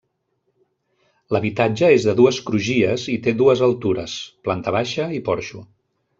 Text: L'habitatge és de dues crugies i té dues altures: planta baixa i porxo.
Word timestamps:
L'habitatge 1.35 1.89
és 1.97 2.07
de 2.07 2.15
dues 2.21 2.39
crugies 2.47 3.05
i 3.17 3.19
té 3.27 3.35
dues 3.43 3.63
altures: 3.69 4.17
planta 4.49 4.75
baixa 4.79 5.09
i 5.21 5.23
porxo. 5.31 5.65